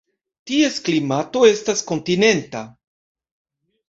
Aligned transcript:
Ties 0.51 0.77
klimato 0.85 1.43
estas 1.49 1.83
kontinenta. 1.91 2.63